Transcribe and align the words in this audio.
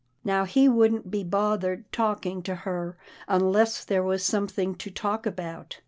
Now 0.23 0.45
he 0.45 0.67
wouldn't 0.67 1.11
be 1.11 1.23
bothered 1.23 1.91
talk 1.91 2.25
ing 2.25 2.41
to 2.41 2.55
her 2.65 2.97
unless 3.27 3.85
there 3.85 4.01
was 4.01 4.23
something 4.23 4.73
to 4.77 4.89
talk 4.89 5.27
about. 5.27 5.77